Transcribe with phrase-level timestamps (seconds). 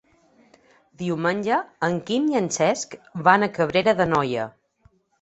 [1.01, 2.99] Diumenge en Quim i en Cesc
[3.31, 4.53] van a Cabrera d'Anoia.